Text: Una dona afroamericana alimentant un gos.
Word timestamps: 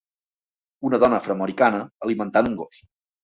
Una 0.89 0.99
dona 1.03 1.19
afroamericana 1.23 1.83
alimentant 2.07 2.49
un 2.53 2.57
gos. 2.63 2.81